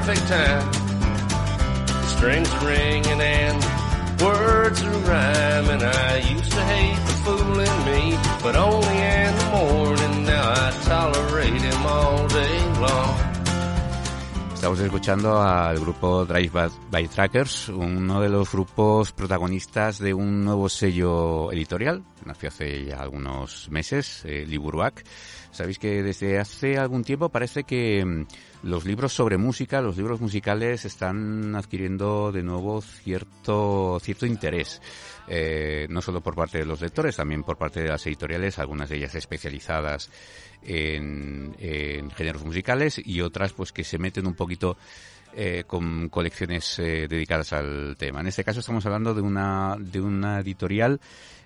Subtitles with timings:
[0.00, 0.72] perfect time.
[1.86, 3.62] The strings ringing and
[4.22, 5.82] words are rhyming.
[5.82, 10.24] I used to hate the fooling me, but only in the morning.
[10.24, 13.29] Now I tolerate him all day long.
[14.60, 20.68] Estamos escuchando al grupo Drive by- Trackers, uno de los grupos protagonistas de un nuevo
[20.68, 24.46] sello editorial, nació hace ya algunos meses, eh.
[25.50, 28.26] Sabéis que desde hace algún tiempo parece que mm,
[28.68, 34.82] los libros sobre música, los libros musicales están adquiriendo de nuevo cierto, cierto interés.
[35.26, 38.88] Eh, no solo por parte de los lectores, también por parte de las editoriales, algunas
[38.90, 40.10] de ellas especializadas
[40.64, 44.76] en, en géneros musicales y otras pues que se meten un poquito
[45.32, 48.20] eh, con colecciones eh, dedicadas al tema.
[48.20, 51.00] En este caso estamos hablando de una, de una editorial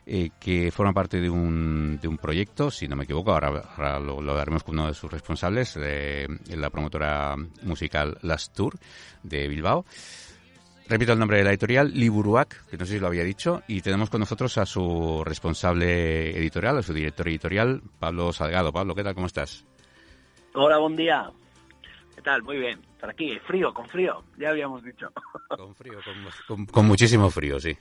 [0.06, 4.00] eh, que forma parte de un, de un proyecto, si no me equivoco, ahora, ahora
[4.00, 8.74] lo, lo daremos con uno de sus responsables, la promotora musical Last Tour
[9.22, 9.84] de Bilbao.
[10.86, 13.80] Repito el nombre de la editorial, Liburuac, que no sé si lo había dicho, y
[13.80, 18.70] tenemos con nosotros a su responsable editorial, a su director editorial, Pablo Salgado.
[18.70, 19.14] Pablo, ¿qué tal?
[19.14, 19.64] ¿Cómo estás?
[20.52, 21.30] Hola, buen día.
[22.14, 22.42] ¿Qué tal?
[22.42, 22.80] Muy bien.
[23.00, 25.08] Por aquí, frío, con frío, ya habíamos dicho.
[25.48, 27.77] Con frío, con, con- con muchísimo frío, sí.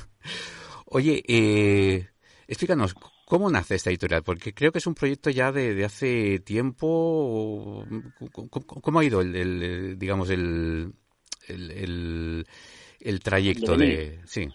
[0.86, 2.08] Oye, eh,
[2.46, 2.94] explícanos,
[3.26, 4.22] ¿cómo nace esta editorial?
[4.24, 7.84] Porque creo que es un proyecto ya de, de hace tiempo.
[8.32, 10.92] ¿Cómo, cómo- cómo ha ido el, el, digamos, el,
[11.48, 12.46] el, el-
[13.00, 14.20] el trayecto De de...
[14.26, 14.48] Sí,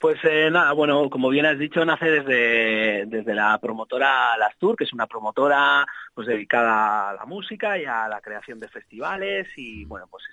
[0.00, 4.74] Pues eh, nada, bueno, como bien has dicho, nace desde, desde la promotora Las Tour,
[4.76, 9.46] que es una promotora pues dedicada a la música y a la creación de festivales
[9.56, 10.24] y bueno, pues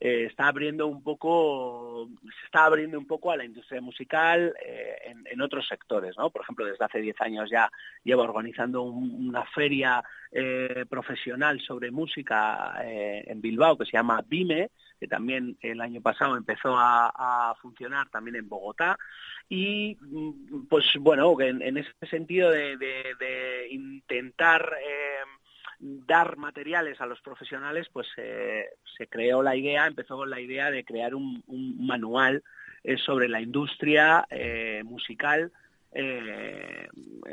[0.00, 5.14] eh, está abriendo un poco, se está abriendo un poco a la industria musical eh,
[5.30, 6.30] en, otros sectores, ¿no?
[6.30, 7.70] Por ejemplo, desde hace 10 años ya
[8.04, 14.70] lleva organizando un- una feria eh, profesional sobre música en Bilbao que se llama BIME,
[15.00, 18.98] que también el año pasado empezó a, funcionar también en Bogotá.
[19.48, 24.76] Y mm, pues bueno, en, ese sentido de, intentar
[25.80, 28.66] dar materiales a los profesionales, pues eh,
[28.96, 32.42] se creó la idea, empezó con la idea de crear un, un manual
[32.82, 35.52] eh, sobre la industria eh, musical
[35.92, 36.88] eh,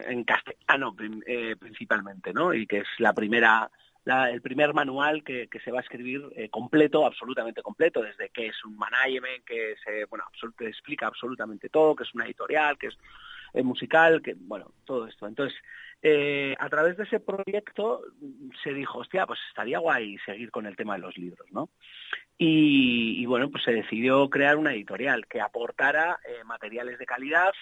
[0.07, 0.95] en castellano
[1.25, 2.53] eh, principalmente, ¿no?
[2.53, 3.69] Y que es la primera
[4.05, 8.63] la- el primer manual que, se va a escribir completo, absolutamente completo, desde qué es
[8.63, 10.25] un management, que se, bueno,
[10.59, 12.95] explica absolutamente todo, que es una editorial, que es
[13.63, 15.25] musical, que, bueno, todo esto.
[15.25, 15.57] Entonces,
[16.01, 18.01] eh, a través de ese proyecto
[18.63, 21.69] se dijo, hostia, pues estaría guay seguir con el tema de los libros, ¿no?
[22.37, 27.53] Y, bueno, pues se decidió crear una editorial que aportara eh, materiales de calidad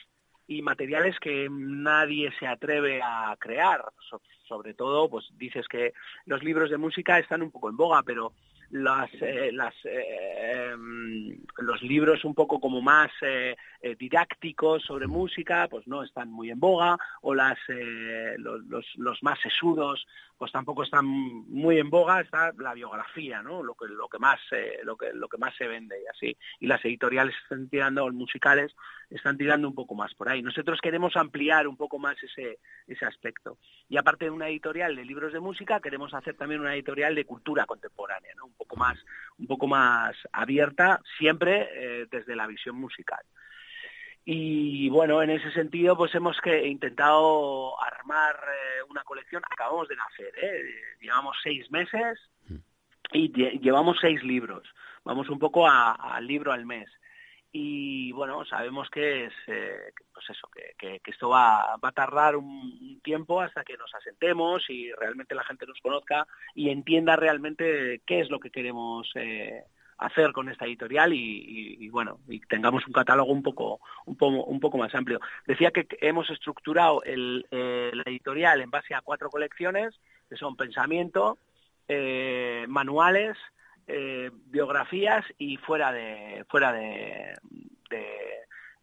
[0.47, 3.85] y materiales que nadie se atreve a crear.
[4.09, 5.93] So- sobre todo, pues dices que
[6.25, 8.33] los libros de música están un poco en boga, pero
[8.73, 15.05] las, eh, las, eh, em, los libros un poco como más eh, eh, didácticos sobre
[15.07, 20.07] música, pues no están muy en boga, o las, eh, los, los, los más sesudos,
[20.37, 23.61] pues tampoco están muy en boga, está la biografía, ¿no?
[23.61, 26.37] Lo que, lo que más, eh, lo que, lo que más se vende y así.
[26.59, 28.75] Y las editoriales están tirando, o musicales,
[29.09, 30.41] están tirando un poco más por ahí.
[30.41, 33.57] Nosotros queremos ampliar un poco más ese, ese aspecto.
[33.87, 37.25] Y aparte de una editorial de libros de música, queremos hacer también una editorial de
[37.25, 38.45] cultura contemporánea, ¿no?
[38.45, 38.97] Un poco más,
[39.37, 43.21] un poco más abierta, siempre eh, desde la visión musical.
[44.25, 49.43] Y bueno, en ese sentido, pues hemos que intentado armar eh, una colección.
[49.49, 50.63] Acabamos de nacer, ¿eh?
[51.01, 52.19] llevamos seis meses
[53.11, 54.63] y lle- llevamos seis libros.
[55.03, 56.89] Vamos un poco al libro al mes.
[57.55, 62.99] Y bueno, sabemos que es, eh, pues eso, que, esto va, va a tardar un,
[63.03, 68.21] tiempo hasta que nos asentemos y realmente la gente nos conozca y entienda realmente qué
[68.21, 69.65] es lo que queremos eh,
[69.99, 74.59] hacer con esta editorial y, bueno y tengamos un catálogo un poco un poco un
[74.59, 75.19] poco más amplio.
[75.45, 79.93] Decía que hemos estructurado el, eh, editorial en base a cuatro colecciones
[80.27, 81.37] que son pensamiento
[82.67, 83.37] manuales
[83.87, 87.33] eh, biografías y fuera de fuera de,
[87.89, 88.07] de,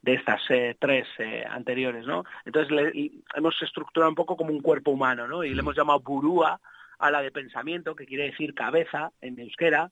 [0.02, 2.24] de estas eh, tres eh, anteriores, ¿no?
[2.44, 5.44] Entonces le, hemos estructurado un poco como un cuerpo humano, ¿no?
[5.44, 6.60] Y le hemos llamado burúa
[6.98, 9.90] a la de pensamiento, que quiere decir cabeza en euskera,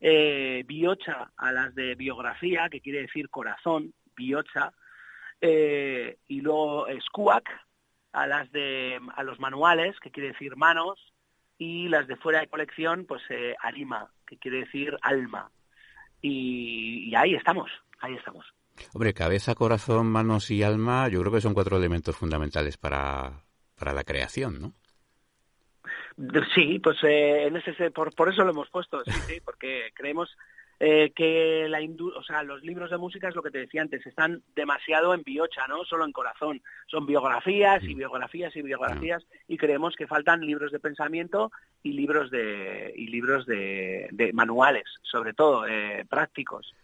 [0.00, 4.72] eh, biocha a las de biografía, que quiere decir corazón, biocha,
[5.42, 7.48] y luego squac
[8.12, 11.14] a las de a los manuales, que quiere decir manos,
[11.60, 15.50] y las de fuera de colección, pues eh, arima, que quiere decir alma.
[16.22, 17.68] Y, y ahí estamos,
[18.00, 18.46] ahí estamos.
[18.94, 23.42] Hombre, cabeza, corazón, manos y alma, yo creo que son cuatro elementos fundamentales para,
[23.76, 24.74] para la creación, ¿no?
[26.54, 30.28] Sí, pues eh, en ese, por, por eso lo hemos puesto, sí, sí, porque creemos
[30.82, 31.78] eh, que la
[32.16, 35.22] o sea, los libros de música es lo que te decía antes, están demasiado en
[35.22, 35.84] biocha, ¿no?
[35.84, 36.62] Solo en corazón.
[36.86, 42.30] Son biografías y biografías y biografías y creemos que faltan libros de pensamiento y libros
[42.30, 46.74] de y libros de, de manuales, sobre todo eh, prácticos.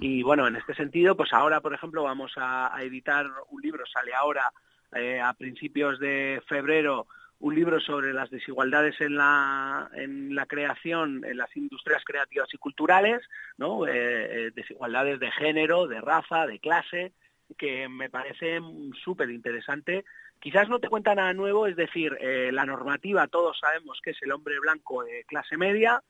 [0.00, 3.86] Y bueno, en este sentido, pues ahora, por ejemplo, vamos a, a editar un libro,
[3.86, 4.52] sale ahora
[4.94, 7.06] eh, a principios de febrero,
[7.40, 12.58] un libro sobre las desigualdades en la, en la creación, en las industrias creativas y
[12.58, 13.22] culturales,
[13.58, 13.86] ¿no?
[13.86, 17.12] Eh, eh, desigualdades de género, de raza, de clase,
[17.58, 18.58] que me parece
[19.04, 20.04] súper interesante.
[20.40, 24.22] Quizás no te cuenta nada nuevo, es decir, eh, la normativa todos sabemos que es
[24.22, 26.02] el hombre blanco de clase media,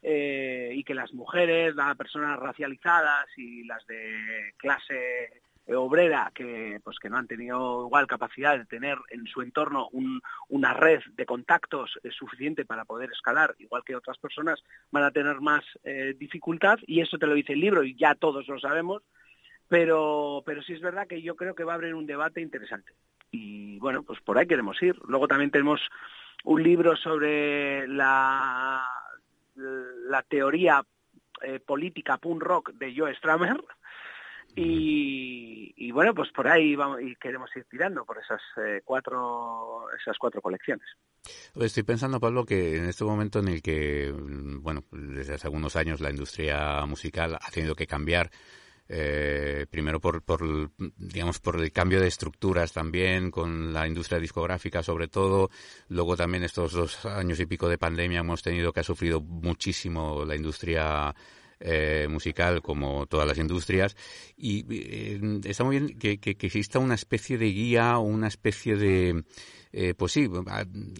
[0.00, 5.42] y que las mujeres, las personas racializadas y las de clase
[5.74, 10.20] obrera que pues que no han tenido igual capacidad de tener en su entorno un,
[10.48, 15.10] una red de contactos eh, suficiente para poder escalar igual que otras personas van a
[15.10, 18.58] tener más eh, dificultad y eso te lo dice el libro y ya todos lo
[18.58, 19.02] sabemos
[19.68, 22.92] pero pero sí es verdad que yo creo que va a haber un debate interesante.
[23.30, 24.98] Y bueno pues por ahí queremos ir.
[25.06, 25.80] Luego también tenemos
[26.44, 28.88] un libro sobre la
[29.54, 30.82] la teoría
[31.42, 33.62] eh, política punk rock de Joe Stramer
[34.60, 40.16] y, bueno, pues por ahí vamos y queremos ir tirando por esas eh, cuatro esas
[40.18, 40.86] cuatro colecciones.
[41.54, 46.00] Estoy pensando, Pablo, que en este momento en el que, bueno, desde hace algunos años
[46.00, 48.30] la industria musical ha tenido que cambiar,
[48.88, 54.82] eh, primero por, por, digamos, por el cambio de estructuras también, con la industria discográfica
[54.82, 55.50] sobre todo,
[55.88, 60.24] luego también estos dos años y pico de pandemia hemos tenido que ha sufrido muchísimo
[60.24, 61.14] la industria
[61.60, 63.96] eh, musical como todas las industrias
[64.36, 68.28] y eh, está muy bien que, que, que, exista una especie de guía o una
[68.28, 69.24] especie de
[69.72, 70.28] eh, pues sí,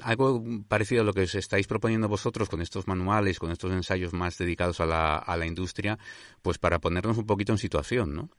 [0.02, 4.12] algo parecido a lo que os estáis proponiendo vosotros con estos manuales, con estos ensayos
[4.12, 5.98] más dedicados a la, a la industria,
[6.42, 8.30] pues para ponernos un poquito en situación, ¿no?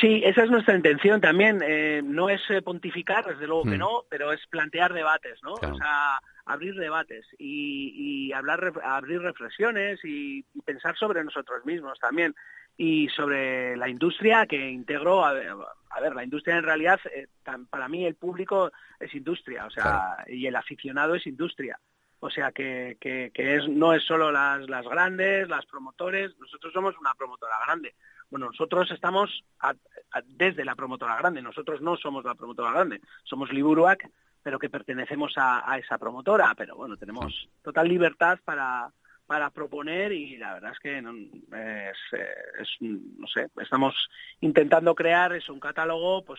[0.00, 1.62] Sí, esa es nuestra intención también.
[1.66, 3.78] Eh, no es eh, pontificar, desde luego que Mm.
[3.78, 5.54] no, pero es plantear debates, ¿no?
[5.54, 5.74] Claro.
[5.74, 7.92] O sea, abrir debates y,
[8.28, 12.34] y hablar, abrir reflexiones y, y pensar sobre nosotros mismos también
[12.76, 15.24] y sobre la industria que integró.
[15.24, 15.52] A ver,
[15.90, 18.70] a ver, la industria en realidad, eh, tan- para mí el público
[19.00, 20.22] es industria, o sea, Claro.
[20.28, 21.78] y el aficionado es industria.
[22.20, 26.72] O sea que, que, que es, no es solo las, las grandes, las promotores, nosotros
[26.72, 27.94] somos una promotora grande.
[28.30, 29.74] Bueno, nosotros estamos a-
[30.12, 34.08] a- desde la promotora grande, nosotros no somos la promotora grande, somos Liburuac,
[34.46, 38.92] pero que pertenecemos a, a esa promotora, pero bueno, tenemos total libertad para,
[39.26, 42.28] para proponer y la verdad es que no, es, eh,
[42.60, 44.08] es, no sé, estamos
[44.38, 46.38] intentando crear eso, un catálogo pues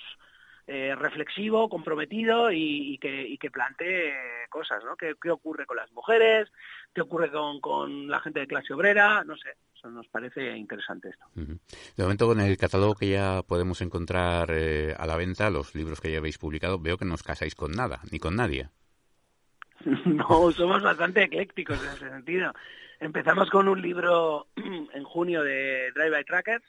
[0.68, 4.13] eh, reflexivo, comprometido y, y que, y que plantee
[4.50, 4.96] cosas, ¿no?
[4.96, 6.50] ¿Qué, qué ocurre con las mujeres?
[6.93, 9.25] ¿Qué ocurre con, con la gente de clase obrera?
[9.25, 9.50] No sé,
[9.89, 11.25] nos parece interesante esto.
[11.36, 16.01] De momento, con el catálogo que ya podemos encontrar eh, a la venta, los libros
[16.01, 18.70] que ya habéis publicado, veo que no os casáis con nada, ni con nadie.
[20.06, 22.51] No, somos bastante eclécticos en ese sentido.
[23.00, 26.65] Empezamos con un libro en junio de Drive by Trackers,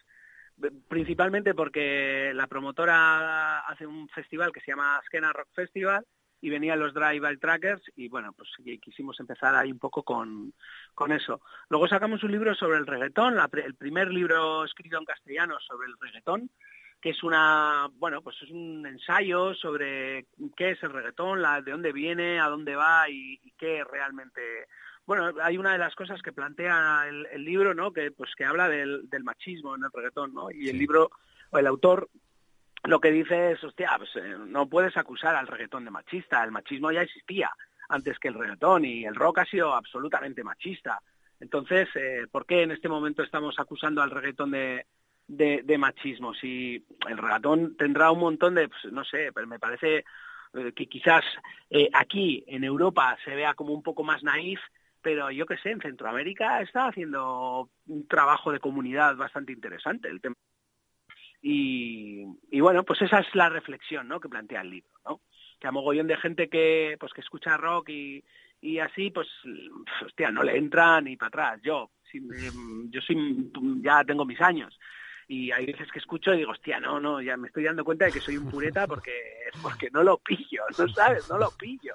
[0.89, 6.05] principalmente porque la promotora hace un festival que se llama Skena Rock Festival
[6.41, 8.49] y venían los Drive by Trackers y bueno, pues
[8.81, 10.53] quisimos empezar ahí un poco con,
[10.95, 11.41] con eso.
[11.69, 15.89] Luego sacamos un libro sobre el reggaetón, la, el primer libro escrito en castellano sobre
[15.89, 16.51] el reggaetón,
[17.01, 20.27] que es una, bueno, pues es un ensayo sobre
[20.57, 24.67] qué es el reggaetón, la, de dónde viene, a dónde va y, y qué realmente
[25.09, 27.95] bueno, hay una de las cosas que plantea el, el libro, ¿no?
[27.95, 30.51] Que pues que habla del, del, machismo en el reggaetón, ¿no?
[30.51, 31.11] Y el libro,
[31.49, 32.11] o el autor,
[32.85, 36.53] lo que dice es, hostia, pues eh, no puedes acusar al reggaetón de machista, el
[36.53, 37.51] machismo ya existía
[37.89, 41.01] antes que el reggaetón y el rock ha sido absolutamente machista.
[41.41, 44.85] Entonces, eh, ¿por qué en este momento estamos acusando al reggaetón de,
[45.27, 46.35] de, machismo?
[46.35, 50.05] Si el reggaetón tendrá un montón de, pues, no sé, pero me parece
[50.55, 51.25] eh, que quizás
[51.95, 54.61] aquí en Europa se vea como un poco más naif,
[55.01, 60.09] pero yo que sé, en Centroamérica está haciendo un trabajo de comunidad bastante interesante.
[60.09, 60.35] El tema
[61.41, 62.25] Y,
[62.61, 64.21] bueno, pues esa es la reflexión, ¿no?
[64.21, 65.21] Que plantea el libro, ¿no?
[65.61, 68.25] Que a mogollón de gente que, pues que escucha rock y,
[68.61, 69.29] y así, pues,
[70.05, 71.61] hostia, no le entra ni para atrás.
[71.63, 72.21] Yo, si,
[72.91, 73.51] yo soy,
[73.83, 74.79] ya tengo mis años
[75.29, 78.07] y hay veces que escucho y digo, hostia, no, no, ya me estoy dando cuenta
[78.07, 79.13] de que soy un pureta porque,
[79.63, 81.29] porque no lo pillo, ¿no sabes?
[81.29, 81.95] No lo pillo.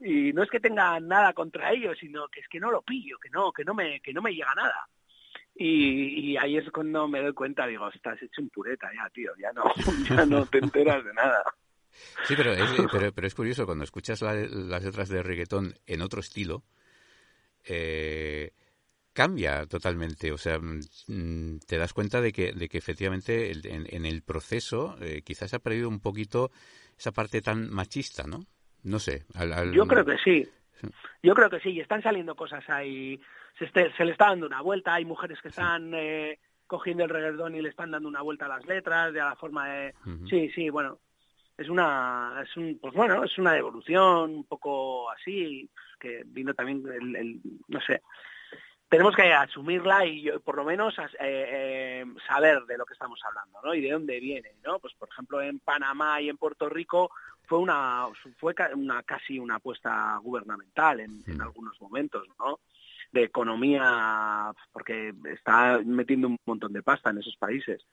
[0.00, 3.18] Y no es que tenga nada contra ellos, sino que es que no lo pillo,
[3.18, 4.88] que no, que no me, que no me llega nada.
[5.56, 9.32] Y, y ahí es cuando me doy cuenta, digo, estás hecho un pureta ya, tío,
[9.40, 9.64] ya no,
[10.10, 11.42] ya no te enteras de nada.
[12.26, 16.02] Sí, pero es, pero, pero es curioso, cuando escuchas la- las letras de reggaetón en
[16.02, 16.64] otro estilo,
[17.64, 18.50] eh,
[19.12, 20.32] cambia totalmente.
[20.32, 24.96] O sea, mm, te das cuenta de que, de que efectivamente en, en el proceso
[25.00, 26.50] eh, quizás ha perdido un poquito
[26.98, 28.44] esa parte tan machista, ¿no?
[28.82, 29.24] No sé.
[29.34, 30.48] al- al- Yo creo que sí.
[31.22, 31.70] Yo creo que sí.
[31.70, 33.20] Y están saliendo cosas ahí.
[33.58, 34.94] Se, este- se le está dando una vuelta.
[34.94, 38.48] Hay mujeres que están eh, cogiendo el reggaetón y le están dando una vuelta a
[38.48, 39.94] las letras, de la forma de...
[40.28, 40.98] Sí, sí, bueno.
[41.56, 46.82] Es una, es un, pues bueno, es una evolución un poco así, que vino también
[46.92, 48.02] el, el- no sé.
[48.88, 53.20] Tenemos que asumirla y yo, por lo menos eh, eh, saber de lo que estamos
[53.24, 53.72] hablando, ¿no?
[53.74, 54.78] Y de dónde viene, ¿no?
[54.80, 57.10] Pues por ejemplo en Panamá y en Puerto Rico
[57.46, 58.06] fue una
[58.38, 61.42] fue una casi una apuesta gubernamental en, en Mm.
[61.42, 62.60] algunos momentos, ¿no?
[63.12, 67.86] De economía, porque está metiendo un montón de pasta en esos países.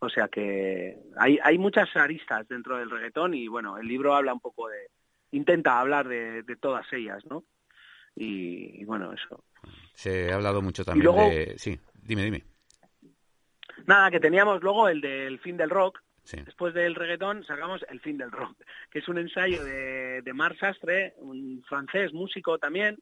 [0.00, 4.32] O sea que hay, hay muchas aristas dentro del reggaetón y bueno, el libro habla
[4.34, 4.88] un poco de,
[5.30, 7.44] intenta hablar de, de todas ellas, ¿no?
[8.16, 9.44] Y, y bueno, eso.
[9.94, 11.54] Se ha hablado mucho también luego- de...
[11.58, 12.44] Sí, dime, dime.
[13.86, 16.38] Nada, que teníamos luego el del fin del rock, Sí.
[16.44, 18.56] después del reggaetón sacamos El fin del rock,
[18.90, 22.98] que es un ensayo de, de Marc Sastre, un francés músico también,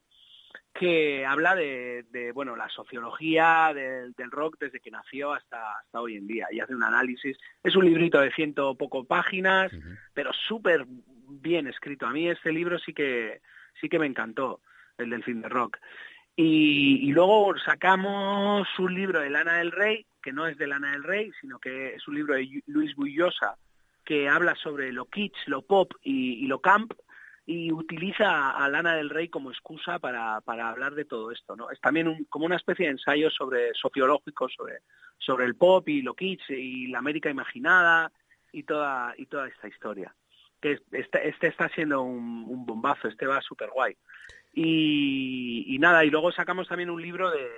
[0.73, 6.01] que habla de, de, bueno la sociología del, del rock desde que nació hasta, hasta
[6.01, 7.37] hoy en día y hace un análisis.
[7.63, 9.71] Es un librito de ciento poco páginas,
[10.13, 12.05] pero súper bien escrito.
[12.05, 13.41] A mí este libro sí que
[13.79, 14.61] sí que me encantó,
[14.97, 15.77] el del fin del rock.
[16.35, 20.91] Y, y luego sacamos un libro de Lana del Rey, que no es de Lana
[20.93, 23.57] del Rey, sino que es un libro de Luis Bullosa,
[24.05, 26.93] que habla sobre lo kitsch, lo pop y, lo camp,
[27.45, 31.55] y utiliza a Lana del Rey como excusa para, hablar de todo esto.
[31.55, 31.69] ¿no?
[31.69, 34.79] Es también un- como una especie de ensayo sobre sociológico sobre,
[35.17, 38.11] sobre el pop y lo kitsch y la América imaginada
[38.51, 40.15] y toda, y toda esta historia.
[40.61, 43.95] Que es- este, este está siendo un, un bombazo, este va súper guay.
[44.53, 47.49] Y, y nada, y luego sacamos también un libro de,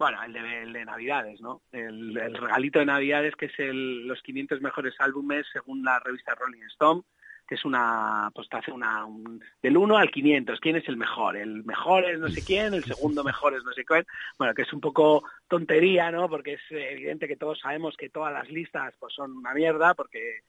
[0.00, 1.60] bueno, el de, el de Navidades, ¿no?
[1.72, 6.62] El, regalito de Navidades, que es el, los 500 mejores álbumes según la revista Rolling
[6.72, 7.02] Stone,
[7.46, 10.96] que es una, pues te hace una, un- del 1 al 500, ¿quién es el
[10.96, 11.36] mejor?
[11.36, 14.06] El mejor es no sé quién, el segundo mejor es no sé quién,
[14.38, 16.30] bueno, que es un poco tontería, ¿no?
[16.30, 20.40] Porque es evidente que todos sabemos que todas las listas pues son una mierda, porque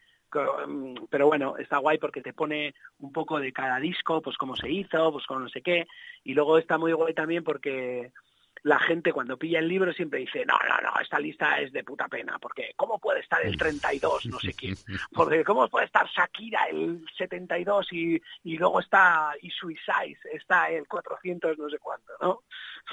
[0.65, 4.55] mm, pero bueno, está guay porque te pone un poco de cada disco, pues cómo
[4.55, 5.87] se hizo, pues con no sé qué,
[6.23, 8.13] y luego está muy guay también porque
[8.63, 11.83] la gente cuando pilla el libro siempre dice, no, no, no, esta lista es de
[11.83, 14.75] puta pena, porque ¿cómo puede estar el 32, no sé quién?
[15.11, 20.87] Porque ¿cómo puede estar Shakira el 72 y, y luego está y Suicide, está el
[20.87, 22.41] 400 no sé cuánto, ¿no?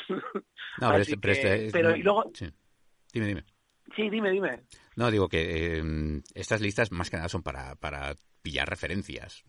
[0.08, 0.20] No,
[0.78, 2.48] pero, Así este- pero que- este es- pero y luego, Sí.
[3.12, 3.44] Dime, dime.
[3.96, 4.62] sí, dime, dime.
[4.96, 5.82] No, digo que eh,
[6.34, 9.44] estas listas más que nada son para, para pillar referencias.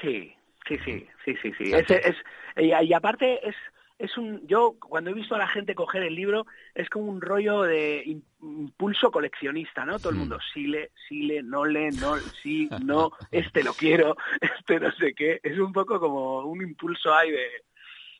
[0.00, 0.34] Sí,
[0.68, 1.72] sí, sí, sí, sí, sí.
[1.72, 2.16] Es, es,
[2.56, 3.54] y, y aparte es,
[4.02, 6.44] es un, yo cuando he visto a la gente coger el libro
[6.74, 10.00] es como un rollo de im- impulso coleccionista, ¿no?
[10.00, 10.20] Todo el Hmm.
[10.20, 14.90] mundo, sí le, sí le, no le, no, sí, no, este lo quiero, este no
[14.92, 15.40] sé qué.
[15.42, 17.46] Es un poco como un impulso ahí de,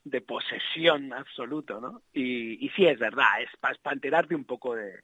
[0.05, 2.03] de posesión absoluto, ¿no?
[2.13, 5.01] Y, y sí es verdad, es para enterarte un poco de,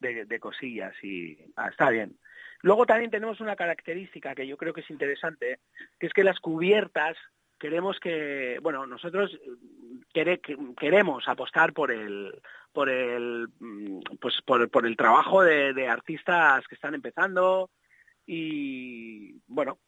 [0.00, 2.18] de, de cosillas y ah, está bien.
[2.62, 5.60] Luego también tenemos una característica que yo creo que es interesante,
[5.98, 7.16] que es que las cubiertas
[7.58, 9.50] queremos que, bueno, nosotros eh,
[10.12, 12.40] quere- que- queremos apostar por el,
[12.72, 17.70] por el, mm, pues por, por el trabajo de, artistas que están empezando
[18.26, 19.78] y, bueno,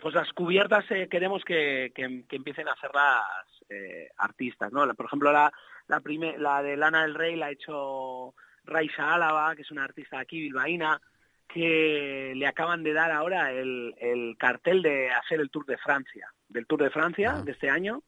[0.00, 3.24] pues las cubiertas eh, queremos que, que- que empiecen a hacerlas
[3.68, 4.86] eh, artistas, ¿no?
[4.94, 5.52] Por ejemplo, la,
[5.88, 8.34] la, prime- la de Lana del Rey la ha hecho
[8.64, 11.00] Raisa Álava, que es una artista aquí bilbaína,
[11.48, 16.28] que le acaban de dar ahora el, el cartel de hacer el Tour de Francia,
[16.48, 17.42] del Tour de Francia Ah.
[17.42, 18.02] de este año,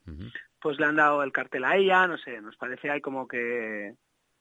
[0.60, 3.94] pues le han dado el cartel a ella, no sé, nos parece ahí como que,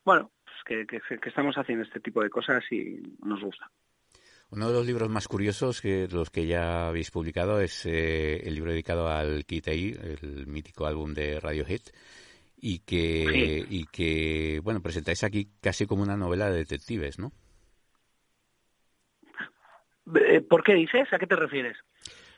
[0.04, 3.70] bueno, pues que, que- que estamos haciendo este tipo de cosas y nos gusta.
[4.50, 8.56] Uno de los libros más curiosos que los que ya habéis publicado es eh, el
[8.56, 11.82] libro dedicado al A, el mítico álbum de Radiohead,
[12.60, 13.75] y que, Sí.
[13.82, 17.32] y que bueno, presentáis aquí casi como una novela de detectives, ¿no?
[20.15, 21.07] Eh, ¿Por qué dices?
[21.11, 21.77] ¿A qué te refieres?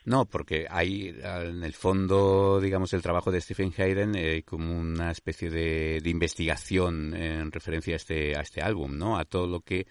[0.06, 5.12] No, porque hay en el fondo, digamos, el trabajo de Stephen Hayden eh, como una
[5.12, 9.18] especie de, de, investigación en referencia a este, a este álbum, ¿no?
[9.18, 9.86] A todo lo que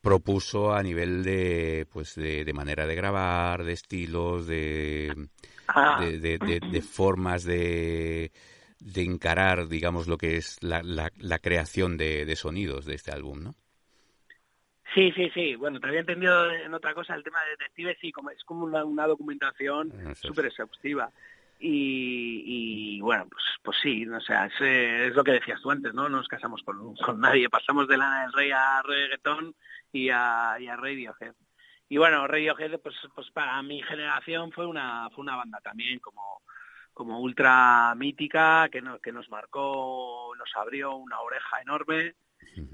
[0.00, 5.28] propuso a nivel de, pues, de, de manera de grabar, de estilos, de,
[5.68, 6.00] Ah.
[6.00, 8.32] de, de, formas de,
[8.80, 13.12] de encarar, digamos, lo que es la, la, la creación de, de sonidos de este
[13.12, 13.54] álbum, ¿no?
[14.94, 15.54] Sí, sí, sí.
[15.56, 18.64] Bueno, te había entendido en otra cosa el tema de detectives, sí, como, es como
[18.64, 21.10] una, una documentación súper exhaustiva.
[21.60, 25.70] Y, y, bueno, pues, pues sí, o sea, es, eh, es, lo que decías tú
[25.70, 26.08] antes, ¿no?
[26.08, 29.54] No nos casamos con, con nadie, pasamos de Lana del Rey a reggaetón
[29.92, 31.34] y a, y a Radiohead.
[31.88, 36.42] Y bueno, Radiohead, pues, pues para mi generación fue una, fue una banda también como,
[36.92, 42.14] como ultra mítica, que, no, que nos marcó, nos abrió una oreja enorme.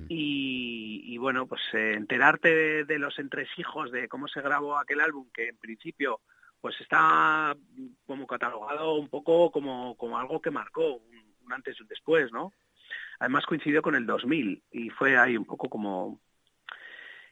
[0.08, 5.00] Y, y, bueno, pues eh, enterarte de, de, los entresijos de cómo se grabó aquel
[5.00, 6.20] álbum, que en principio
[6.60, 7.54] pues está
[8.06, 12.32] como catalogado un poco como, como algo que marcó un, un, antes y un después,
[12.32, 12.54] ¿no?
[13.18, 16.20] Además coincidió con el 2000 y fue ahí un poco como...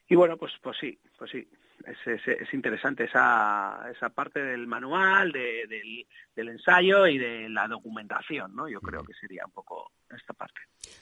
[0.07, 1.47] Y bueno, pues, pues sí, pues sí,
[1.85, 6.05] es, es, es interesante esa, esa parte del manual, de, del,
[6.35, 8.67] del, ensayo y de la documentación, ¿no?
[8.67, 10.61] Yo creo que sería un poco esta parte.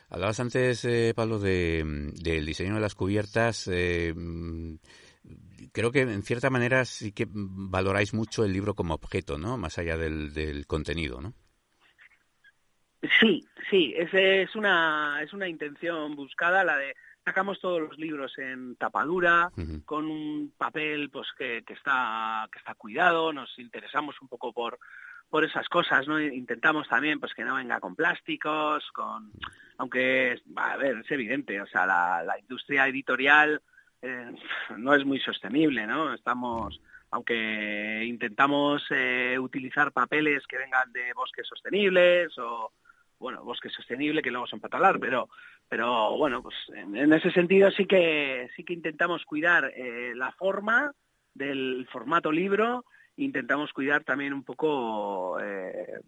[0.10, 1.84] Hablabas antes, eh, Pablo, de,
[2.22, 3.68] del diseño de las cubiertas.
[3.72, 4.13] Eh,
[5.72, 9.58] creo que en cierta manera sí que valoráis mucho el libro como objeto, ¿no?
[9.58, 11.34] Más allá del, del contenido, ¿no?
[13.20, 16.94] Sí, sí, es, es, una, es una intención buscada, la de
[17.25, 19.86] sacamos todos los libros en tapadura, uh -huh.
[19.86, 24.77] con un papel pues que, que, está, que está cuidado, nos interesamos un poco por,
[25.32, 26.20] por esas cosas, ¿no?
[26.20, 29.32] Intentamos también pues que no venga con plásticos, con
[29.78, 33.62] aunque a ver, es evidente, o sea, la, la industria editorial
[34.02, 34.36] eh,
[34.78, 36.14] no es muy sostenible, ¿no?
[36.14, 36.80] Estamos
[37.12, 42.72] aunque intentamos eh, utilizar papeles que vengan de bosques sostenibles o
[43.18, 45.29] bueno, bosque sostenible que luego son para pero
[45.70, 50.34] pero bueno, pues en, en, ese sentido sí que sí que intentamos cuidar eh, la
[50.34, 50.92] forma
[51.34, 52.84] del formato libro,
[53.24, 56.00] intentamos cuidar también un poco eh,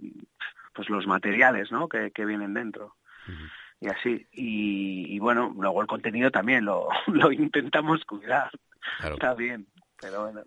[0.73, 1.88] pues los materiales, ¿no?
[1.88, 2.95] Que, que vienen dentro.
[3.28, 3.52] Uh -huh.
[3.82, 4.28] Y así.
[4.32, 8.52] Y, y, bueno, luego el contenido también lo, lo intentamos cuidar.
[8.99, 9.15] Claro.
[9.15, 9.67] Está bien,
[9.99, 10.43] pero bueno.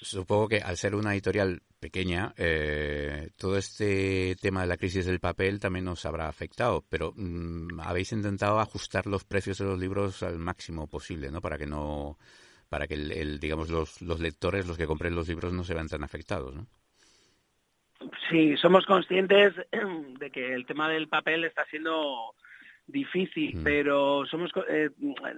[0.00, 5.20] Supongo que al ser una editorial pequeña, eh, todo este tema de la crisis del
[5.20, 10.22] papel también nos habrá afectado, pero mmm, habéis intentado ajustar los precios de los libros
[10.22, 11.40] al máximo posible, ¿no?
[11.40, 12.18] Para que no,
[12.68, 15.74] para que el, el digamos los, los lectores, los que compren los libros, no se
[15.74, 16.66] vean tan afectados, ¿no?
[18.30, 19.54] Sí, somos conscientes
[20.18, 22.34] de que el tema del papel está siendo
[22.86, 23.62] difícil, mm.
[23.64, 24.90] pero somos eh,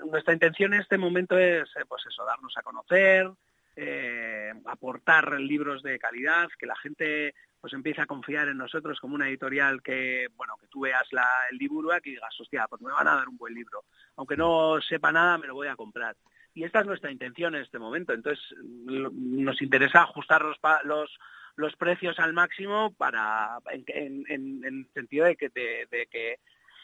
[0.06, 3.28] nuestra intención en este momento es eh, pues eso, darnos a conocer,
[3.76, 9.14] eh, aportar libros de calidad, que la gente pues empiece a confiar en nosotros como
[9.14, 12.90] una editorial que, bueno, que tú veas la, el libro y digas, hostia, pues me
[12.90, 13.84] van a dar un buen libro.
[14.16, 16.16] Aunque no sepa nada, me lo voy a comprar.
[16.54, 18.12] Y esta es nuestra intención en este momento.
[18.12, 21.18] Entonces, nos interesa ajustar los, los,
[21.56, 26.38] los precios al máximo para, en, en, en, sentido de que, de, que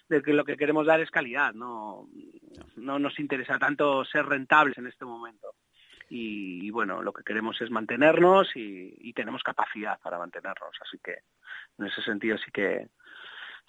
[0.09, 2.09] de que lo que queremos dar es calidad, no,
[2.77, 5.55] no nos interesa tanto ser rentables en este momento.
[6.09, 11.19] Y, bueno, lo que queremos es mantenernos y, y, tenemos capacidad para mantenernos, así que
[11.79, 12.87] en ese sentido sí que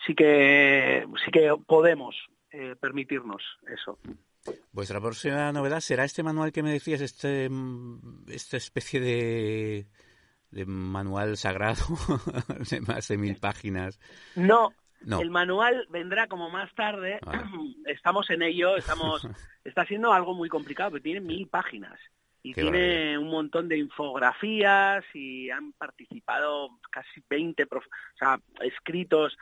[0.06, 2.16] sí que sí que podemos
[2.52, 4.00] eh, permitirnos eso.
[4.72, 7.50] Vuestra próxima novedad será este manual que me decías, este
[8.28, 9.88] esta especie de
[10.52, 11.84] de manual sagrado
[12.70, 14.00] de más de mil páginas.
[14.36, 15.22] No, no.
[15.22, 17.20] El manual vendrá como más tarde.
[17.26, 17.44] Ah.
[17.86, 18.78] Estamos en ello.
[18.78, 19.28] Estamos.
[19.64, 22.00] está siendo algo muy complicado, porque tiene mil páginas
[22.44, 27.84] y Qué tiene un montón de infografías y han participado casi 20 prof...
[27.86, 29.38] o sea, escritos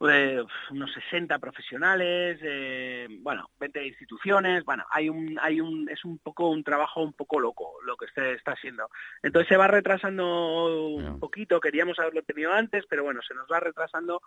[0.00, 6.18] eh, unos 60 profesionales, eh, bueno, 20 instituciones, bueno, hay un, hay un, es un
[6.18, 8.90] poco un trabajo un poco loco lo que se está haciendo.
[9.22, 11.18] Entonces se va retrasando un no.
[11.18, 14.20] poquito, queríamos haberlo tenido antes, pero bueno, se nos va retrasando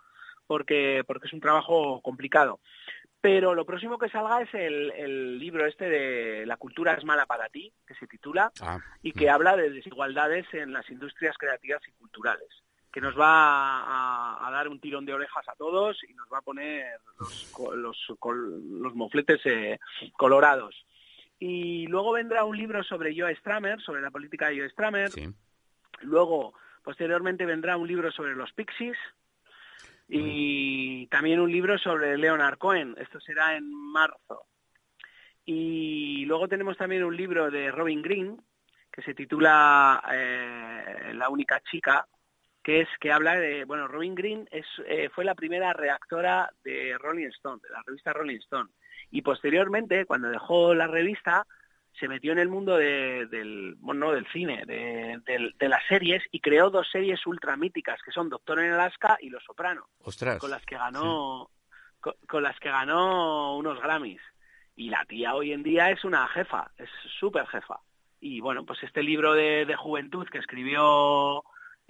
[0.46, 2.58] porque, porque es un trabajo complicado.
[3.20, 7.26] Pero lo próximo que salga es el, el libro este de La cultura es mala
[7.26, 9.34] para ti, que se titula, ah, y que mm.
[9.34, 12.48] habla de desigualdades en las industrias creativas y culturales
[12.92, 16.38] que nos va a, a, dar un tirón de orejas a todos y nos va
[16.38, 19.78] a poner los, los, los mofletes eh,
[20.16, 20.74] colorados.
[21.38, 25.10] Y luego vendrá un libro sobre Joe Stramer, sobre la política de Joe Stramer.
[25.10, 25.28] Sí.
[26.02, 28.98] Luego, posteriormente, vendrá un libro sobre los Pixies.
[30.08, 31.08] Y mm.
[31.08, 32.94] también un libro sobre Leonard Cohen.
[32.98, 34.46] Esto será en marzo.
[35.44, 38.40] Y luego tenemos también un libro de Robin Green,
[38.92, 42.06] que se titula eh, La única chica,
[42.62, 46.96] que es que habla de, bueno, Robin Green es, eh, fue la primera redactora de
[46.98, 48.70] Rolling Stone, de la revista Rolling Stone,
[49.10, 51.46] y posteriormente, cuando dejó la revista,
[51.98, 55.20] se metió en el mundo de- del, bueno, no, del cine, de,
[55.58, 59.28] de las series, y creó dos series ultra míticas, que son Doctor en Alaska y
[59.30, 60.38] Los Soprano Ostras.
[60.38, 61.50] con las que ganó
[62.00, 64.22] con, con las que ganó unos Grammys.
[64.76, 67.80] Y la tía hoy en día es una jefa es súper jefa
[68.20, 71.42] y bueno pues este libro de, de juventud que escribió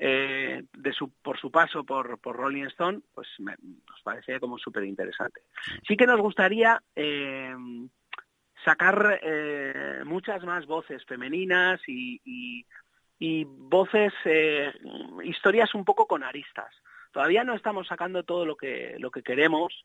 [0.02, 4.56] eh, de su por su paso por, por Rolling Stone pues me- nos parece como
[4.58, 5.42] súper interesante
[5.86, 7.54] sí que nos gustaría eh,
[8.64, 12.66] sacar eh, muchas más voces femeninas y, y-
[13.18, 14.14] y voces
[15.24, 16.74] historias un poco con aristas
[17.12, 19.84] todavía no estamos sacando todo lo que lo que queremos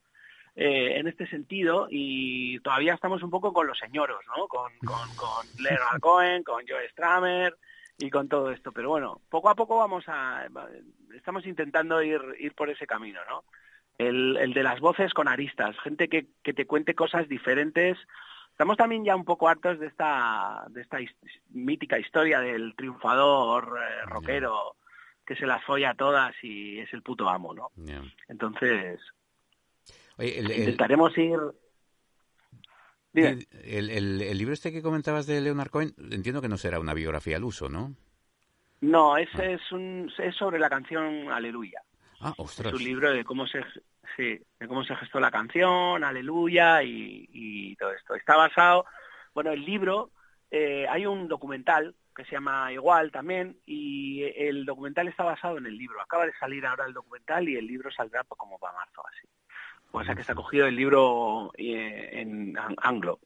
[0.58, 4.48] en este sentido y todavía estamos un poco con los señoros, ¿no?
[4.48, 7.58] Con, con, con Leonard Cohen, con Joe Stramer
[7.98, 8.72] y con todo esto.
[8.72, 10.48] Pero bueno, poco a poco vamos a
[11.16, 13.44] estamos intentando ir ir por ese camino, ¿no?
[13.98, 17.98] El, el de las voces con aristas, gente que, que te cuente cosas diferentes.
[18.52, 21.16] Estamos también ya un poco hartos de esta de esta his-
[21.50, 24.76] mítica historia del triunfador eh, rockero
[25.26, 27.72] que se las folla a todas y es el puto amo, ¿no?
[28.28, 29.00] Entonces,
[30.18, 31.40] Oye, el, el- intentaremos ir...
[33.24, 36.94] El- el- el libro este que comentabas de Leonard Cohen, entiendo que no será una
[36.94, 37.96] biografía al uso, ¿no?
[38.82, 41.82] No, es, es, un, es sobre la canción Aleluya.
[42.20, 42.74] Ah, ostras.
[42.74, 43.64] Es un libro de cómo se,
[44.16, 48.16] sí, de cómo se gestó la canción, Aleluya y, y todo esto.
[48.16, 48.86] Está basado,
[49.34, 50.12] bueno, el libro,
[50.52, 55.66] eh, hay un documental que se llama Igual también y el documental está basado en
[55.66, 56.00] el libro.
[56.02, 59.28] Acaba de salir ahora el documental y el libro saldrá pa- como para marzo así.
[59.98, 63.20] O sea que está cogido el libro eh, en an- anglo.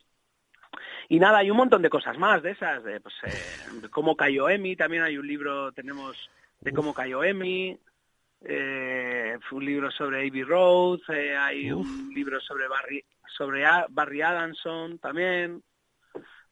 [1.10, 4.15] Y nada, hay un montón de cosas más de esas, de, pues, eh, de cómo
[4.15, 6.15] cayó Emi, también hay un libro, tenemos
[6.62, 7.77] de cómo cayó Emi,
[8.45, 13.03] eh, un libro sobre Abbey Road, eh, hay un libro sobre Barry,
[13.36, 15.63] sobre A- Barry Adamson también,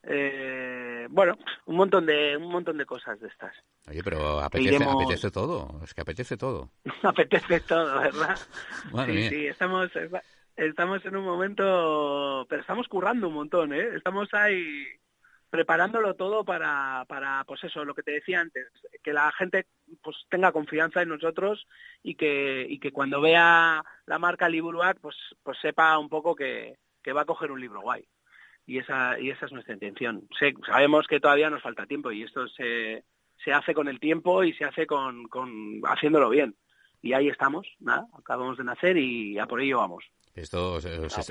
[0.02, 3.54] eh, bueno, un montón de un montón de cosas de estas.
[3.88, 5.80] Oye, pero apetece, Iremos- apetece todo.
[5.82, 6.70] Es que apetece todo.
[7.02, 8.38] Apetece todo, ¿verdad?
[8.92, 9.30] Madre sí, mía.
[9.30, 9.90] sí, estamos
[10.56, 13.88] estamos en un momento, pero estamos currando un montón, ¿eh?
[13.96, 14.86] Estamos ahí
[15.50, 18.66] preparándolo todo para, para pues eso, lo que te decía antes,
[19.02, 19.66] que la gente
[20.02, 21.66] pues tenga confianza en nosotros
[22.02, 26.76] y que, y que cuando vea la marca Liburuac pues, pues sepa un poco que,
[27.02, 28.06] que va a coger un libro guay.
[28.68, 30.28] Y esa, y esa es nuestra intención.
[30.66, 33.02] Sabemos que todavía nos falta tiempo y esto se,
[33.42, 36.54] se hace con el tiempo y se hace con, con haciéndolo bien.
[37.00, 40.04] Y ahí estamos, nada, acabamos de nacer y a por ello vamos.
[40.34, 41.30] Esto os, os-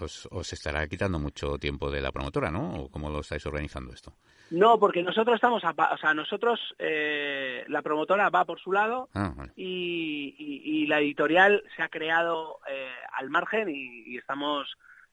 [0.00, 2.82] os- os estará quitando mucho tiempo de la promotora, ¿no?
[2.84, 4.12] ¿O cómo lo estáis organizando esto?
[4.52, 9.08] No, porque nosotros estamos, a o sea, nosotros, eh, la promotora va por su lado
[9.14, 9.52] Ah, vale.
[9.56, 14.68] y, y- y la editorial se ha creado eh, al margen y, y estamos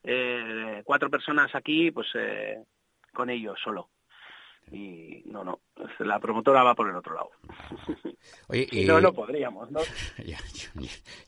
[0.10, 2.64] eh, cuatro personas aquí, pues eh,
[3.14, 3.90] con ellos solo.
[4.72, 5.62] Y no, no,
[6.00, 7.30] la promotora va por el otro lado.
[8.48, 8.86] Oye, y...
[8.86, 9.80] no, no podríamos, ¿no?
[10.26, 10.40] Ya,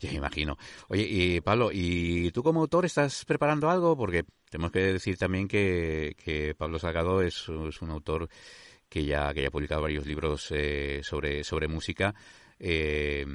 [0.00, 0.56] ya, imagino.
[0.88, 3.96] Oye, y Pablo, ¿y tú como autor estás preparando algo?
[3.96, 8.28] Porque tenemos que decir también que, que Pablo Salgado es, es un autor
[8.88, 12.14] que ya, que ya ha publicado varios libros eh, sobre, sobre música
[12.58, 13.26] eh,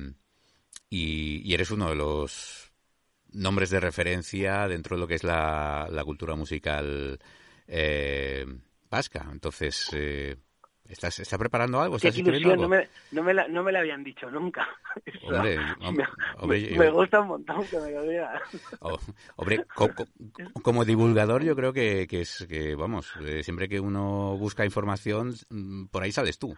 [0.89, 2.64] y, y eres uno de los
[3.35, 7.19] nombres de referencia dentro de lo que es la, la cultura musical
[7.67, 8.45] eh,
[8.89, 9.27] vasca.
[9.31, 10.37] Entonces, eh,
[10.87, 11.97] ¿estás, ¿estás preparando algo?
[11.97, 12.89] ¿Estás escribiendo ilusión, no algo?
[13.11, 14.67] me, no, me la, no me la habían dicho nunca.
[15.23, 18.41] Hombre, me, hom- hombre, me- yo- me gusta un montón que me lo digas.
[18.79, 18.97] Oh,
[19.35, 20.07] hombre, co- co-
[20.63, 25.33] como divulgador yo creo que, que es que, vamos, eh, siempre que uno busca información,
[25.49, 26.55] mm, por ahí sales tú.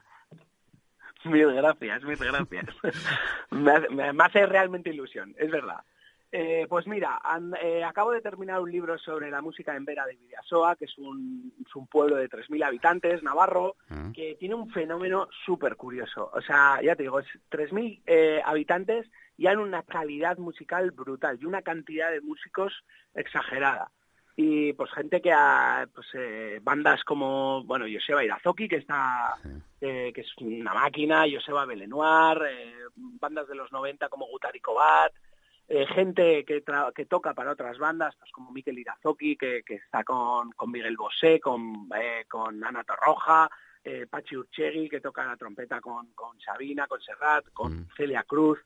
[1.26, 2.66] Mil gracias, mil gracias.
[3.52, 5.80] me, hace, me hace realmente ilusión, es verdad.
[6.30, 7.22] Eh, pues mira,
[7.62, 10.98] eh, acabo de terminar un libro sobre la música en Vera de Vidasoa, que es
[10.98, 16.30] un, es un pueblo de 3.000 habitantes, navarro, Ah, que tiene un fenómeno súper curioso.
[16.34, 21.38] O sea, ya te digo, es 3.000 eh, habitantes y han una calidad musical brutal
[21.40, 22.74] y una cantidad de músicos
[23.14, 23.92] exagerada.
[24.36, 29.36] Y pues gente que ha, pues eh, bandas como, bueno, Joseba Irazoki, que está,
[29.82, 32.40] eh, que es una máquina, Joseba Belenoir,
[32.96, 35.14] bandas de los 90 como Gutari Kobat,
[35.68, 39.76] eh, gente que, tra- que toca para otras bandas, pues como Miquel Irazoki, que, que
[39.76, 43.50] está con, con Miguel Bosé, con, eh, con Ana Torroja,
[43.84, 47.88] eh, Pachi Urchegui, que toca la trompeta con, con Sabina, con Serrat, con Mm.
[47.96, 48.60] Celia Cruz.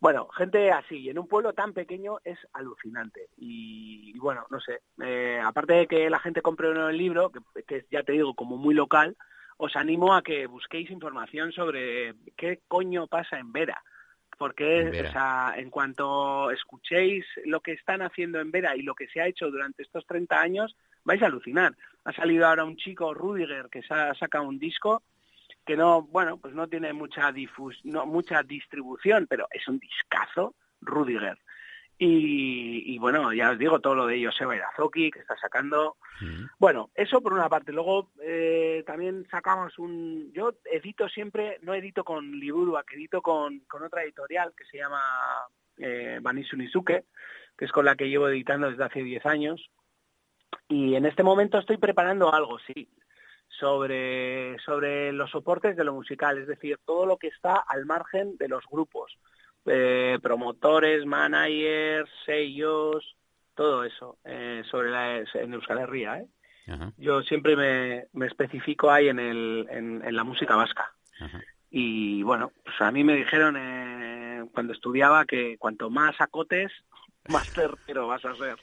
[0.00, 3.28] Bueno, gente así, y en un pueblo tan pequeño es alucinante.
[3.36, 4.80] Y, y bueno, no sé,
[5.42, 8.56] aparte de que la gente compre el libro, que, que es, ya te digo, como
[8.56, 9.14] muy local,
[9.58, 13.82] os animo a que busquéis información sobre qué coño pasa en Vera.
[14.38, 19.06] Porque, o sea, en cuanto escuchéis lo que están haciendo en Vera y lo que
[19.08, 21.74] se ha hecho durante estos 30 años, vais a alucinar.
[22.04, 25.02] Ha salido ahora un chico, Rudiger, que sa- saca un disco
[25.64, 30.54] que no, bueno, pues no tiene mucha difus no, mucha distribución, pero es un discazo,
[30.80, 31.38] Rudiger.
[31.96, 35.96] Y, y bueno, ya os digo todo lo de Joseba Irazoki, que está sacando.
[36.20, 36.46] Mm.
[36.58, 37.72] Bueno, eso por una parte.
[37.72, 40.32] Luego eh, también sacamos un...
[40.32, 44.78] Yo edito siempre, no edito con Liburua, que edito con, con otra editorial que se
[44.78, 45.00] llama
[45.78, 46.20] eh,
[47.56, 49.70] que es con la que llevo editando desde hace 10 años.
[50.68, 52.88] Y en este momento estoy preparando algo, sí,
[53.48, 58.36] sobre, sobre los soportes de lo musical, es decir, todo lo que está al margen
[58.36, 59.16] de los grupos.
[59.66, 63.16] Eh, promotores, managers, sellos,
[63.54, 66.26] todo eso, eh, sobre la, en Euskal Herria, ¿eh?
[66.66, 70.94] Ajá, Yo siempre me, me especifico ahí en, el, en, en la música vasca.
[71.20, 71.40] ajá.
[71.70, 76.70] Y bueno, pues a mí me dijeron eh, cuando estudiaba que cuanto más acotes,
[77.28, 78.56] más certero vas a ser.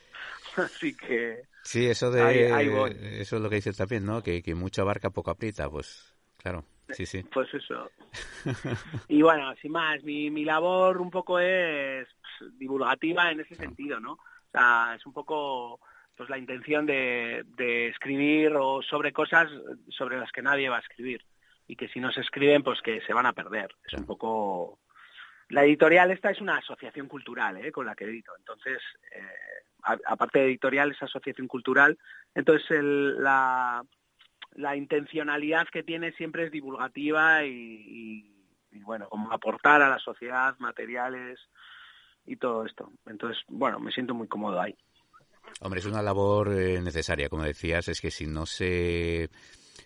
[0.58, 2.92] Así que Sí, eso de Ahí- ahí voy.
[3.20, 4.24] eso es lo que dices también, ¿no?
[4.24, 7.24] Que, que mucho abarca, poco aprieta, pues claro, sí, sí.
[7.24, 7.92] pues eso.
[9.08, 12.08] Y bueno, sin más, mi, mi labor un poco es
[12.40, 14.14] pues, divulgativa en ese sentido, ¿no?
[14.14, 15.80] O sea, es un poco
[16.16, 19.50] pues la intención de, de escribir o sobre cosas
[19.90, 21.24] sobre las que nadie va a escribir
[21.68, 23.74] y que si no se escriben pues que se van a perder.
[23.86, 24.80] Es un poco
[25.50, 27.72] la editorial esta es una asociación cultural ¿eh?
[27.72, 28.34] con la que edito.
[28.38, 28.82] Entonces,
[29.16, 31.98] eh, aparte de editorial es asociación cultural.
[32.36, 33.84] Entonces el- la,
[34.56, 38.36] la intencionalidad que tiene siempre es divulgativa y, y-
[38.74, 41.40] y, bueno, como aportar a la sociedad materiales
[42.26, 42.90] y todo esto.
[43.06, 44.76] Entonces, bueno, me siento muy cómodo ahí.
[45.60, 49.30] Hombre, es una labor eh, necesaria, como decías, es que si no se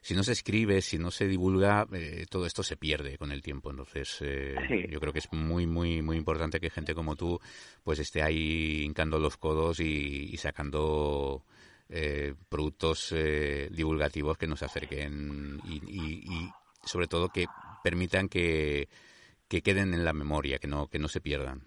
[0.01, 3.41] si no se escribe, si no se divulga, eh, todo esto se pierde con el
[3.41, 3.71] tiempo.
[3.71, 4.85] Entonces, eh, Sí.
[4.87, 7.39] yo creo que es muy, muy, muy importante que gente como tú,
[7.83, 11.43] pues esté ahí hincando los codos y, y sacando
[11.89, 16.49] eh, productos eh, divulgativos que nos acerquen y, y- y,
[16.83, 17.45] sobre todo que
[17.83, 18.87] permitan que,
[19.47, 21.61] que queden en la memoria, que no que no se pierdan.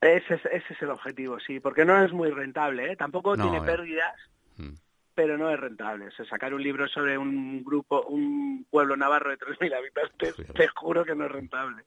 [0.00, 2.96] Ese es, ese es el objetivo, sí, porque no es muy rentable, ¿eh?
[2.96, 3.66] Tampoco No, tiene eh.
[3.66, 4.14] pérdidas,
[4.56, 4.74] Mm.
[5.14, 6.06] pero no es rentable.
[6.08, 10.68] O sea, sacar un libro sobre un grupo, un pueblo navarro de 3.000 habitantes, te
[10.68, 11.84] juro que no es rentable.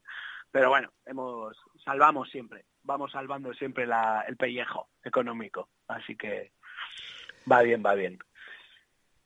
[0.51, 5.69] Pero bueno, hemos salvamos siempre, vamos salvando siempre la, el pellejo económico.
[5.87, 6.51] Así que
[7.51, 8.19] va bien, va bien.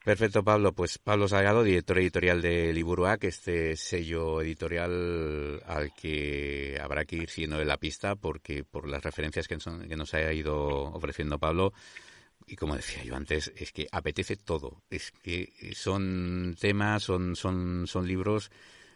[0.04, 0.72] Perfecto, Pablo.
[0.72, 7.30] Pues Pablo Salgado, director editorial de Liburuac, este sello editorial al que habrá que ir
[7.30, 9.58] siguiendo de la pista porque por las referencias que,
[9.98, 11.74] nos ha ido ofreciendo Pablo,
[12.46, 14.82] y como decía yo antes, es que apetece todo.
[14.90, 18.50] Es que son temas, son, son, son libros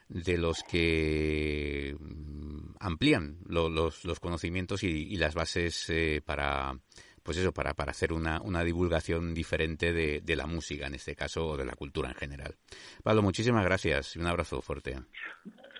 [0.07, 6.79] de los que mm, amplían lo- los, los conocimientos y, y las bases eh, para
[7.23, 11.15] pues eso para, para hacer una, una divulgación diferente de, de la música en este
[11.15, 12.55] caso o de la cultura en general.
[13.03, 14.97] Pablo, muchísimas gracias y un abrazo fuerte.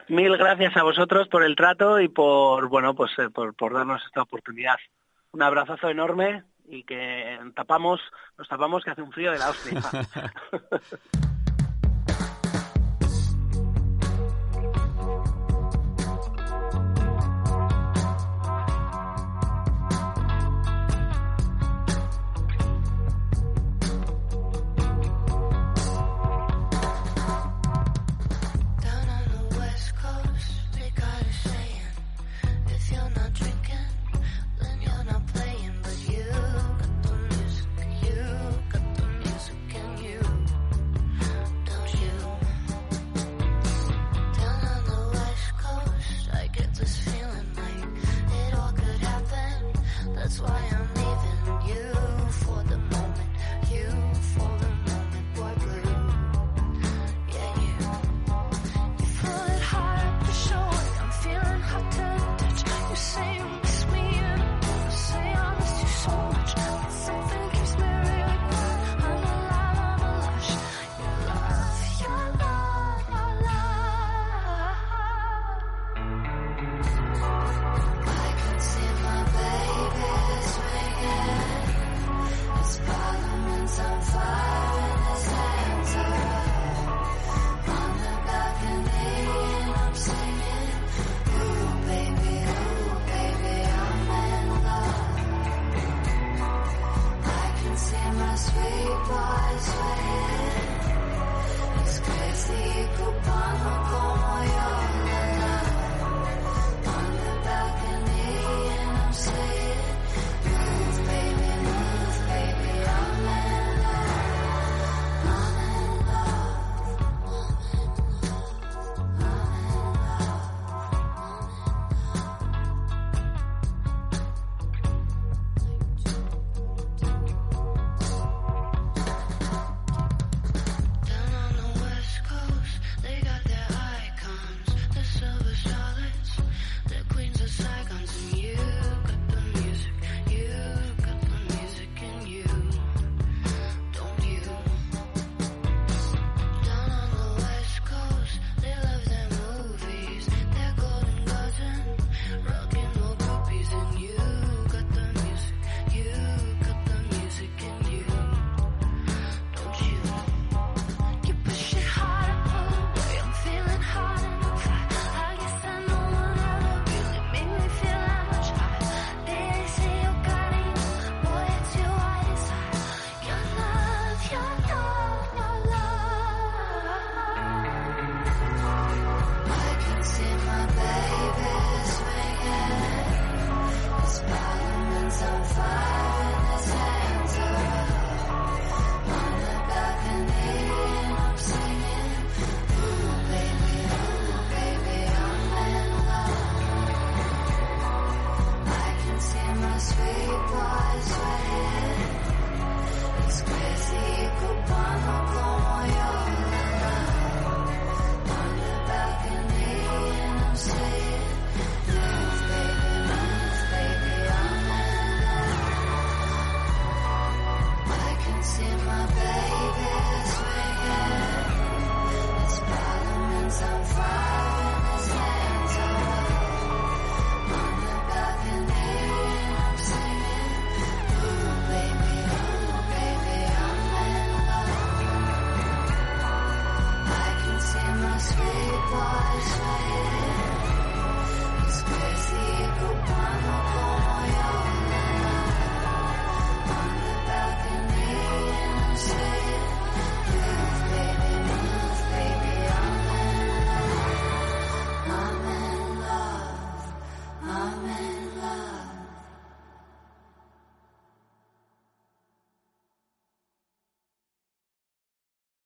[0.08, 4.04] Mil gracias a vosotros por el trato y por bueno pues eh, por, por darnos
[4.06, 4.78] esta oportunidad.
[5.32, 8.02] Un abrazazo enorme y que tapamos,
[8.38, 9.82] nos tapamos que hace un frío de la hostia.